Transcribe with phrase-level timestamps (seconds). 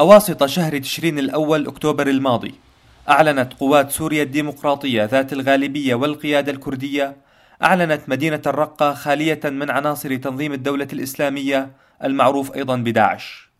[0.00, 2.54] أواسط شهر تشرين الأول أكتوبر الماضي
[3.08, 7.16] أعلنت قوات سوريا الديمقراطية ذات الغالبية والقيادة الكردية
[7.62, 11.70] أعلنت مدينة الرقة خالية من عناصر تنظيم الدولة الإسلامية
[12.04, 13.50] المعروف أيضا بداعش.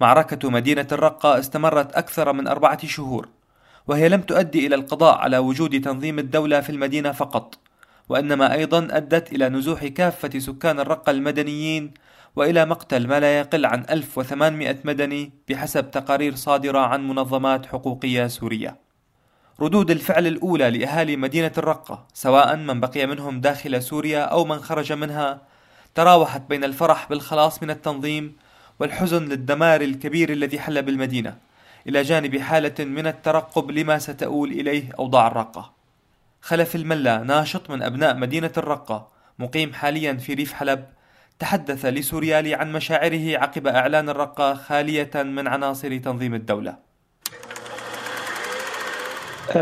[0.00, 3.28] معركة مدينة الرقة استمرت أكثر من أربعة شهور
[3.86, 7.58] وهي لم تؤدي إلى القضاء على وجود تنظيم الدولة في المدينة فقط
[8.08, 11.94] وإنما أيضا أدت إلى نزوح كافة سكان الرقة المدنيين
[12.36, 18.76] وإلى مقتل ما لا يقل عن 1800 مدني بحسب تقارير صادرة عن منظمات حقوقية سورية.
[19.60, 24.92] ردود الفعل الأولى لأهالي مدينة الرقة سواء من بقي منهم داخل سوريا أو من خرج
[24.92, 25.42] منها
[25.94, 28.36] تراوحت بين الفرح بالخلاص من التنظيم
[28.80, 31.36] والحزن للدمار الكبير الذي حل بالمدينة
[31.88, 35.72] إلى جانب حالة من الترقب لما ستؤول إليه أوضاع الرقة.
[36.40, 40.95] خلف الملا ناشط من أبناء مدينة الرقة مقيم حاليا في ريف حلب
[41.38, 46.76] تحدث لسوريالي عن مشاعره عقب إعلان الرقة خالية من عناصر تنظيم الدولة.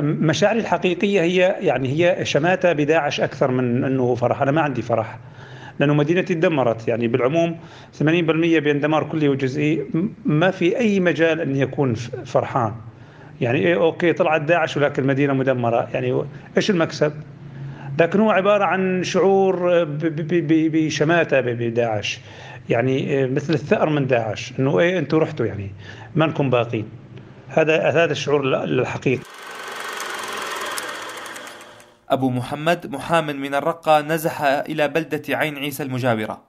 [0.03, 4.43] مشاعري الحقيقية هي يعني هي شماتة بداعش أكثر من أنه فرح.
[4.43, 5.19] أنا ما عندي فرح
[5.79, 7.59] لأنه مدينتي تدمرت يعني بالعموم
[7.99, 9.87] 80% بيندمر كلي وجزئي
[10.25, 12.75] ما في أي مجال أن يكون فرحان.
[13.41, 15.89] يعني إيه أوكي طلعت داعش ولكن المدينة مدمرة.
[15.95, 16.25] يعني
[16.57, 17.13] إيش المكسب؟
[17.99, 22.21] لكن هو عبارة عن شعور بشماتة بداعش.
[22.69, 25.71] يعني مثل الثأر من داعش إنه إيه أنتم رحتوا يعني
[26.15, 26.89] ما انكم باقين.
[27.49, 29.23] هذا هذا الشعور الحقيقي.
[32.11, 36.43] أبو محمد محام من الرقة نزح إلى بلدة عين عيسى المجاورة.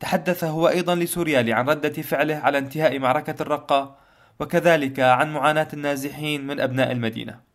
[0.00, 3.96] تحدث هو أيضا لسوريالي عن ردة فعله على انتهاء معركة الرقة
[4.40, 7.45] وكذلك عن معاناة النازحين من أبناء المدينة.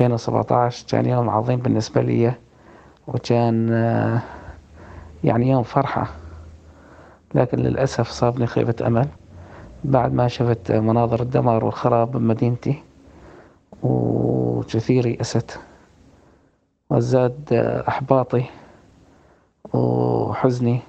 [0.00, 2.34] 2017 كان يوم عظيم بالنسبة لي
[3.08, 4.22] وكان آه،
[5.24, 6.06] يعني يوم فرحة.
[7.34, 9.08] لكن للأسف صابني خيبة أمل.
[9.84, 12.82] بعد ما شفت مناظر الدمار والخراب بمدينتي
[13.82, 15.60] وكثير يأست
[16.90, 18.44] وزاد آه، إحباطي
[19.72, 20.80] وحزني.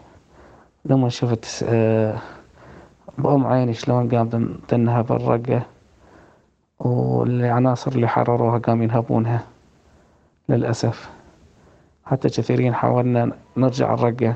[0.86, 2.18] لما شفت آه،
[3.18, 5.62] بأم عيني شلون قام تنهب الرقة
[6.80, 9.44] والعناصر اللي حرروها قام ينهبونها
[10.50, 11.10] للأسف.
[12.06, 14.36] حتى كثيرين حاولنا نرجع الرقة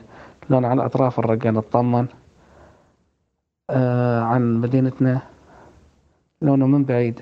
[0.50, 2.08] لون على أطراف الرقة نطمن
[3.70, 5.22] آه عن مدينتنا.
[6.42, 7.22] لونه من بعيد.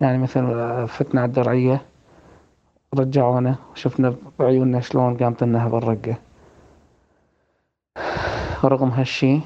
[0.00, 0.42] يعني مثل
[0.88, 1.82] فتنا على الدرعية
[2.94, 6.14] رجعونا وشفنا بعيوننا شلون قامت النهب الرقة.
[8.64, 9.40] رغم هالشي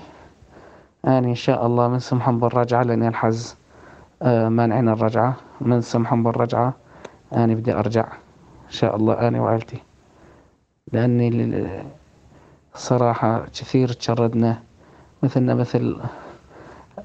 [1.05, 3.68] أنا إن شاء الله من سمحهم بالرجعة لأني الحز آه،
[4.25, 6.75] مانعين الرجعة من سمحهم بالرجعة
[7.33, 8.05] أنا بدي أرجع
[8.67, 9.79] إن شاء الله أنا وعائلتي.
[10.93, 11.67] لأني
[12.75, 14.63] صراحة كثير تشردنا
[15.23, 16.01] مثلنا مثل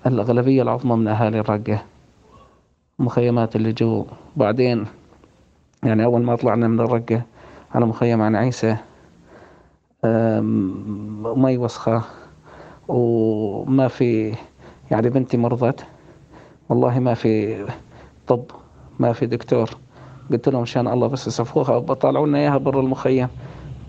[0.06, 1.84] الأغلبية العظمى من أهالي الرقة.
[3.00, 4.06] مخيمات اللي جو.
[4.36, 4.86] بعدين
[5.84, 7.22] يعني أول ما طلعنا من الرقة
[7.76, 8.78] على مخيم عن عيسى
[11.36, 12.04] مي وسخة
[12.88, 14.36] وما في
[14.92, 15.86] يعني بنتي مرضت.
[16.70, 17.66] والله ما في
[18.28, 18.44] طب
[19.00, 19.70] ما في دكتور.
[20.32, 23.28] قلت لهم شان الله بس يصفوها وبطلعوا لنا إياها برا المخيم.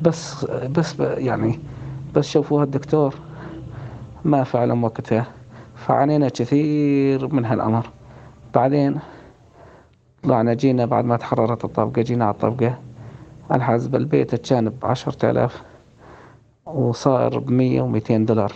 [0.03, 1.61] بس بس يعني
[2.15, 3.15] بس شوفوها الدكتور.
[4.25, 5.27] ما فعلا وقتها.
[5.75, 7.87] فعانينا كثير من هالأمر.
[8.55, 8.99] بعدين
[10.23, 12.79] طلعنا جينا بعد ما تحررت الطبقة جينا على الطبقة.
[13.53, 15.62] الحاسبة البيت كان بعشرة آلاف
[16.67, 18.53] وصار بمية وميتين دولار.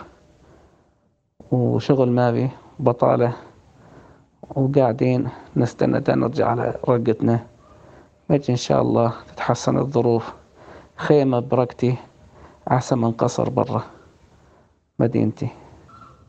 [1.51, 2.49] وشغل ما بي
[2.79, 3.33] بطالة.
[4.41, 7.39] وقاعدين نستنى نرجع على رقتنا.
[8.29, 10.33] نجي إن شاء الله تتحسن الظروف.
[10.95, 11.95] خيمة برقتي
[12.71, 13.83] أحسن من قصر برا.
[14.99, 15.47] مدينتي.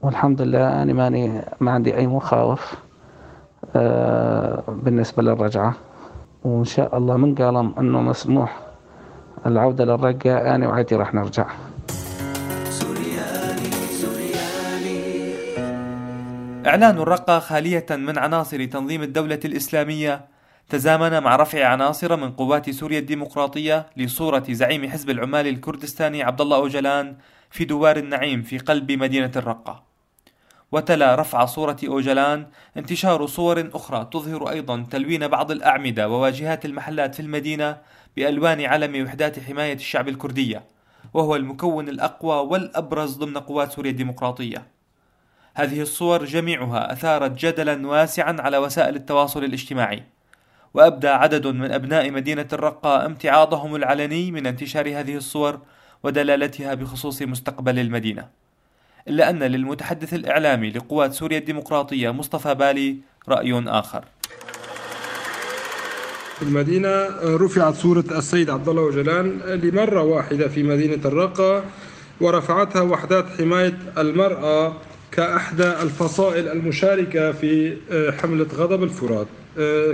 [0.02, 2.74] والحمد لله أنا ماني ما عندي أي مخاوف
[3.76, 5.74] آه بالنسبة للرجعة.
[6.44, 8.60] وإن شاء الله من قالم أنه مسموح
[9.46, 11.46] العودة للرقة أنا وعيتي راح نرجع.
[16.70, 20.24] إعلان الرقة خالية من عناصر تنظيم الدولة الإسلامية
[20.68, 26.56] تزامن مع رفع عناصر من قوات سوريا الديمقراطية لصورة زعيم حزب العمال الكردستاني عبد الله
[26.56, 27.16] أوجلان
[27.50, 29.82] في دوار النعيم في قلب مدينة الرقة.
[30.72, 32.46] وتلا رفع صورة أوجلان
[32.76, 37.78] انتشار صور أخرى تظهر أيضا تلوين بعض الأعمدة وواجهات المحلات في المدينة
[38.16, 40.64] بألوان علم وحدات حماية الشعب الكردية،
[41.14, 44.79] وهو المكون الأقوى والأبرز ضمن قوات سوريا الديمقراطية.
[45.62, 50.02] هذه الصور جميعها أثارت جدلا واسعا على وسائل التواصل الاجتماعي
[50.74, 55.58] وأبدى عدد من أبناء مدينة الرقة امتعاضهم العلني من انتشار هذه الصور
[56.02, 58.28] ودلالتها بخصوص مستقبل المدينة.
[59.08, 62.96] إلا أن للمتحدث الإعلامي لقوات سوريا الديمقراطية مصطفى بالي
[63.28, 64.04] رأي آخر.
[66.38, 71.64] في المدينة رفعت صورة السيد عبد الله وجلان لمرة واحدة في مدينة الرقة
[72.20, 74.76] ورفعتها وحدات حماية المرأة
[75.12, 77.76] كأحدى الفصائل المشاركة في
[78.22, 79.26] حملة غضب الفرات.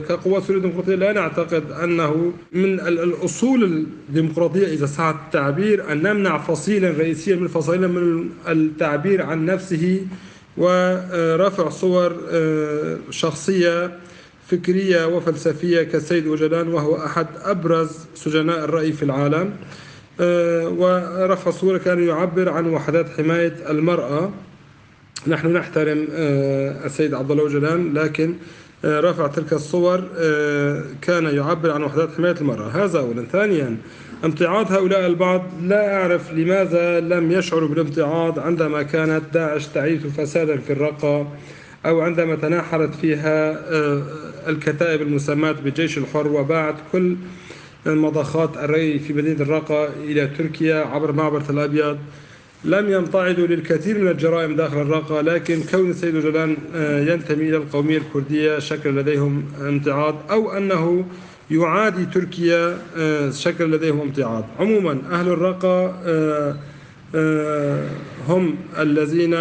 [0.08, 6.90] كقوات سوريا الديمقراطية لا نعتقد أنه من الأصول الديمقراطية إذا صح التعبير أن نمنع فصيلا
[6.90, 10.06] رئيسيا من فصائلنا من التعبير عن نفسه
[10.56, 12.16] ورفع صور
[13.10, 13.92] شخصية
[14.46, 19.50] فكرية وفلسفية كالسيد وجلان وهو أحد أبرز سجناء الرأي في العالم.
[20.78, 24.30] ورفع صورة كان يعبر عن وحدات حماية المرأة.
[25.28, 26.06] نحن نحترم
[26.84, 28.34] السيد عبد الله وجلان لكن
[28.84, 30.00] رفع تلك الصور
[31.02, 32.68] كان يعبر عن وحدات حماية المرأة.
[32.68, 33.24] هذا أولا.
[33.32, 33.76] ثانيا
[34.24, 40.72] امتعاض هؤلاء البعض لا أعرف لماذا لم يشعروا بالامتعاض عندما كانت داعش تعيث فسادا في
[40.72, 41.32] الرقة
[41.86, 43.58] أو عندما تناحرت فيها
[44.48, 47.16] الكتائب المسماة بالجيش الحر وباعت كل
[47.86, 51.98] مضخات الري في مدينة الرقة إلى تركيا عبر معبر الأبيض
[52.66, 56.56] لم يمتعضوا للكثير من الجرائم داخل الرقة لكن كون السيد جولان
[57.08, 61.04] ينتمي إلى القومية الكردية شكل لديهم امتعاض أو أنه
[61.50, 62.78] يعادي تركيا
[63.30, 65.94] شكل لديهم امتعاض عموما أهل الرقة
[68.28, 69.34] هم الذين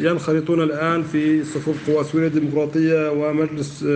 [0.00, 3.86] ينخرطون الآن في صفوف قوى سوريا الديمقراطية ومجلس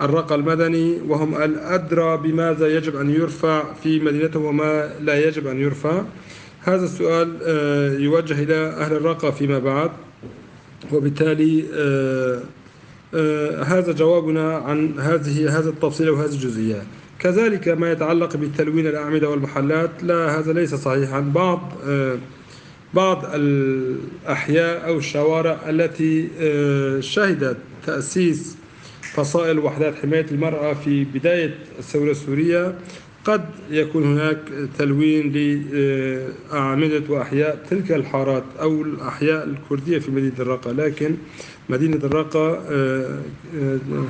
[0.00, 6.02] الرقة المدني وهم الأدرى بماذا يجب أن يرفع في مدينتهم وما لا يجب أن يرفع.
[6.66, 7.36] هذا السؤال
[8.02, 9.90] يوجه إلى أهل الرقة فيما بعد
[10.92, 11.64] وبالتالي
[13.64, 16.86] هذا جوابنا عن هذه هذا التفصيل وهذه الجزئيات.
[17.18, 21.20] كذلك ما يتعلق بتلوين الأعمدة والمحلات لا هذا ليس صحيحا.
[21.20, 21.72] بعض
[22.94, 26.28] بعض الأحياء أو الشوارع التي
[27.02, 28.56] شهدت تأسيس
[29.02, 32.74] فصائل وحدات حماية المرأة في بداية الثورة السورية
[33.26, 34.38] قد يكون هناك
[34.78, 40.72] تلوين لأعمدة وأحياء تلك الحارات أو الأحياء الكردية في مدينة الرقة.
[40.72, 41.14] لكن
[41.68, 42.60] مدينة الرقة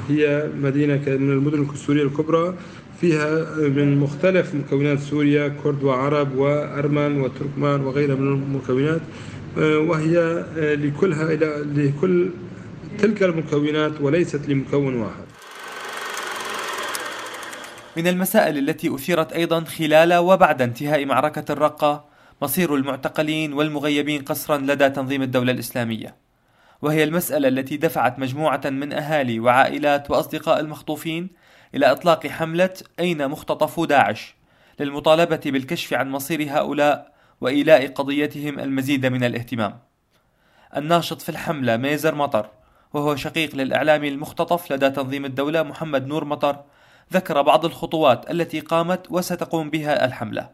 [0.08, 2.54] هي مدينة من المدن السورية الكبرى.
[3.00, 9.00] فيها من مختلف مكونات سوريا كرد وعرب وأرمن وتركمان وغيرها من المكونات.
[9.58, 11.34] وهي لكلها
[11.76, 12.28] لكل
[12.98, 15.25] تلك المكونات وليست لمكون واحد.
[17.96, 22.04] من المسائل التي أثيرت أيضا خلال وبعد انتهاء معركة الرقة
[22.42, 26.16] مصير المعتقلين والمغيبين قسرا لدى تنظيم الدولة الإسلامية.
[26.82, 31.30] وهي المسألة التي دفعت مجموعة من أهالي وعائلات وأصدقاء المخطوفين
[31.74, 34.34] إلى إطلاق حملة أين مختطفو داعش
[34.80, 39.78] للمطالبة بالكشف عن مصير هؤلاء وإيلاء قضيتهم المزيد من الاهتمام.
[40.76, 42.46] الناشط في الحملة ميزر مطر
[42.94, 46.64] وهو شقيق للإعلامي المختطف لدى تنظيم الدولة محمد نور مطر
[47.12, 50.48] ذكر بعض الخطوات التي قامت وستقوم بها الحملة.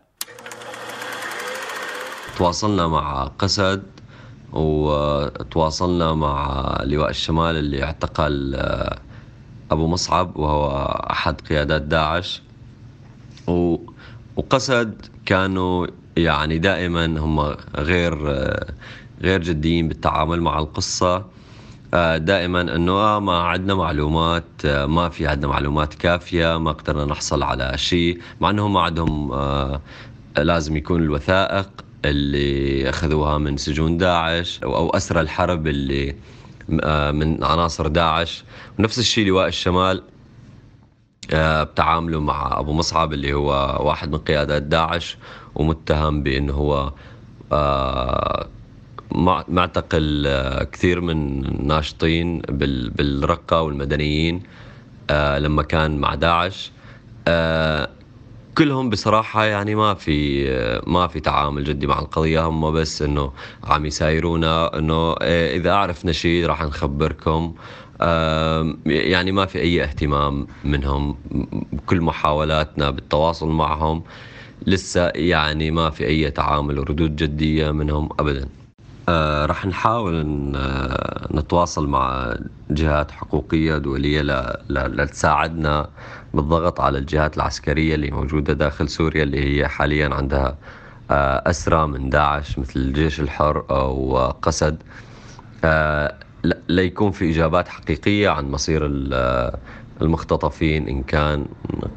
[2.38, 3.82] تواصلنا مع قسد
[4.52, 8.54] وتواصلنا مع لواء الشمال اللي اعتقل
[9.70, 10.70] أبو مصعب وهو
[11.10, 12.42] أحد قيادات داعش.
[14.36, 17.40] وقسد كانوا يعني دائما هم
[17.76, 18.14] غير
[19.20, 21.24] غير جديين بالتعامل مع القصة.
[22.16, 28.20] دائما إنه ما عندنا معلومات ما في عندنا معلومات كافية ما قدرنا نحصل على شيء
[28.40, 29.32] مع انهم ما عندهم
[30.38, 31.68] لازم يكون الوثائق
[32.04, 36.16] اللي أخذوها من سجون داعش أو أسرى الحرب اللي
[37.12, 38.44] من عناصر داعش.
[38.78, 40.02] ونفس الشيء لواء الشمال
[41.32, 45.16] بتعاملوا مع أبو مصعب اللي هو واحد من قيادات داعش
[45.54, 46.92] ومتهم بإنه هو
[49.48, 50.28] معتقل
[50.72, 54.42] كثير من الناشطين بالرقة والمدنيين
[55.10, 56.72] لما كان مع داعش.
[58.58, 60.44] كلهم بصراحة يعني ما في
[60.86, 62.46] ما في تعامل جدي مع القضية.
[62.46, 63.32] هم بس إنه
[63.64, 65.12] عم يسايرونا إنه
[65.56, 67.54] إذا عرفنا شيء راح نخبركم.
[68.86, 71.16] يعني ما في أي اهتمام منهم.
[71.86, 74.02] كل محاولاتنا بالتواصل معهم
[74.66, 78.48] لسه يعني ما في أي تعامل وردود جدية منهم ابدا.
[79.08, 80.26] آه رح نحاول
[81.34, 82.34] نتواصل مع
[82.70, 84.22] جهات حقوقية دولية
[84.70, 85.90] لتساعدنا
[86.34, 90.56] بالضغط على الجهات العسكرية اللي موجودة داخل سوريا اللي هي حاليا عندها
[91.10, 94.82] آه أسرى من داعش مثل الجيش الحر أو قسد.
[95.64, 96.14] آه
[96.68, 98.86] ليكون في إجابات حقيقية عن مصير
[100.02, 101.46] المختطفين إن كان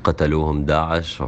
[0.03, 1.24] قتلوهم داعش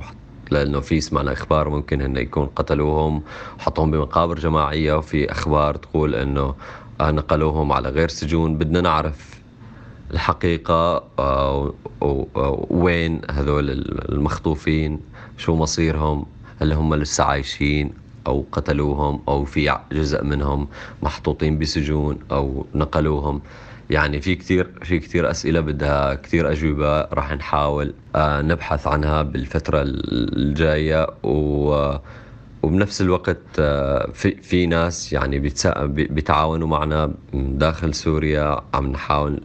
[0.51, 3.21] لأنه في سمعنا إخبار ممكن إنه يكون قتلوهم
[3.59, 6.55] حطوهم بمقابر جماعية وفي أخبار تقول إنه
[7.01, 8.57] آه، نقلوهم على غير سجون.
[8.57, 9.41] بدنا نعرف
[10.13, 11.73] الحقيقة آه،
[12.69, 13.69] وين هذول
[14.09, 14.99] المخطوفين
[15.37, 16.25] شو مصيرهم
[16.61, 17.93] هل هم لسه عايشين
[18.27, 20.67] أو قتلوهم أو في جزء منهم
[21.03, 23.41] محطوطين بسجون أو نقلوهم.
[23.89, 29.81] يعني في كثير في كثير أسئلة بدها كثير أجوبة راح نحاول آه، نبحث عنها بالفترة
[29.83, 31.07] الجاية.
[31.23, 31.97] و
[32.63, 35.39] وبنفس الوقت آه، في في ناس يعني
[35.87, 39.41] بيتعاونوا معنا داخل سوريا عم نحاول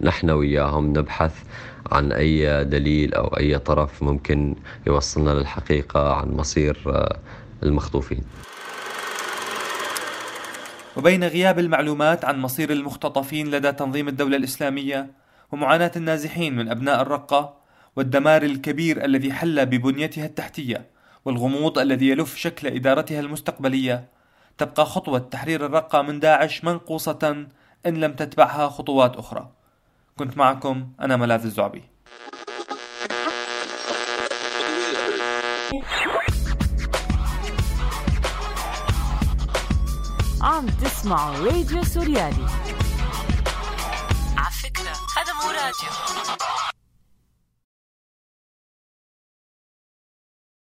[0.00, 1.42] نحن وياهم نبحث
[1.92, 4.54] عن أي دليل أو أي طرف ممكن
[4.86, 7.18] يوصلنا للحقيقة عن مصير آه،
[7.62, 8.22] المخطوفين.
[10.96, 15.10] وبين غياب المعلومات عن مصير المختطفين لدى تنظيم الدولة الإسلامية
[15.52, 17.56] ومعاناة النازحين من أبناء الرقة
[17.96, 20.90] والدمار الكبير الذي حل ببنيتها التحتية
[21.24, 24.08] والغموض الذي يلف شكل إدارتها المستقبلية
[24.58, 27.46] تبقى خطوة تحرير الرقة من داعش منقوصة
[27.86, 29.50] إن لم تتبعها خطوات أخرى.
[30.16, 31.82] كنت معكم أنا ملاذ الزعبي.
[40.42, 42.46] عم تسمعوا راديو سوريالي.
[44.36, 45.88] على فكرة هذا مو راديو.